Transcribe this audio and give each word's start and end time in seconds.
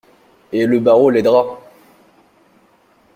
Et 0.51 0.65
le 0.65 0.79
barreau 0.79 1.11
l'aidera! 1.11 1.59